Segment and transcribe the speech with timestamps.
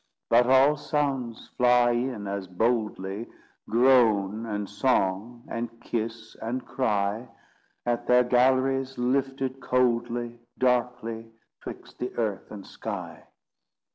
[0.31, 3.29] But all sounds fly in as boldly,
[3.69, 7.27] Groan and song, and kiss and cry
[7.85, 11.29] At their galleries, lifted coldly, Darkly,
[11.61, 13.25] 'twixt the earth and sky.